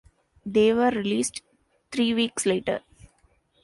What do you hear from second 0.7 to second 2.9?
were released three weeks later.